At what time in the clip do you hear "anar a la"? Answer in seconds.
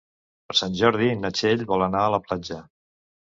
1.89-2.21